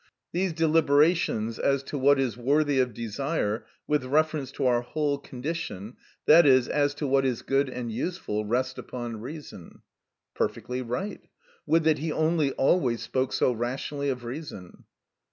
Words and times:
These 0.31 0.53
deliberations 0.53 1.59
as 1.59 1.83
to 1.83 1.95
what 1.99 2.19
is 2.19 2.35
worthy 2.35 2.79
of 2.79 2.91
desire, 2.91 3.67
with 3.87 4.03
reference 4.05 4.51
to 4.53 4.65
our 4.65 4.81
whole 4.81 5.19
condition, 5.19 5.95
i.e., 6.27 6.63
as 6.71 6.95
to 6.95 7.05
what 7.05 7.23
is 7.23 7.43
good 7.43 7.69
and 7.69 7.91
useful, 7.91 8.43
rest 8.43 8.79
upon 8.79 9.21
reason." 9.21 9.83
(Perfectly 10.33 10.81
right; 10.81 11.21
would 11.67 11.83
that 11.83 11.99
he 11.99 12.11
only 12.11 12.51
always 12.53 13.03
spoke 13.03 13.31
so 13.31 13.51
rationally 13.51 14.09
of 14.09 14.23
reason!) 14.23 14.85